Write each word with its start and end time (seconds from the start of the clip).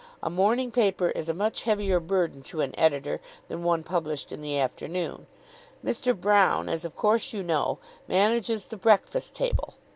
A 0.23 0.31
morning 0.31 0.71
paper 0.71 1.11
is 1.11 1.29
a 1.29 1.33
much 1.35 1.61
heavier 1.61 1.99
burden 1.99 2.41
to 2.49 2.61
an 2.61 2.73
editor 2.75 3.21
than 3.47 3.61
one 3.63 3.83
published 3.83 4.31
in 4.31 4.41
the 4.41 4.57
afternoon. 4.57 5.27
Mr. 5.85 6.15
Broune, 6.15 6.71
as 6.71 6.83
of 6.83 6.95
course 6.95 7.33
you 7.33 7.43
know, 7.43 7.77
manages 8.07 8.65
the 8.65 8.77
'Breakfast 8.77 9.35
Table.' 9.35 9.75